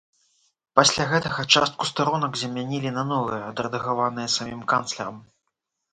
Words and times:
Пасля 0.79 1.03
гэтага 1.11 1.43
частку 1.57 1.83
старонак 1.91 2.33
замянілі 2.43 2.95
на 2.97 3.03
новыя, 3.13 3.41
адрэдагаваныя 3.53 4.27
самім 4.37 4.61
канцлерам. 4.73 5.17